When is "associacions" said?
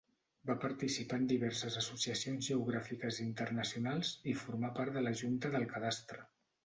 1.81-2.49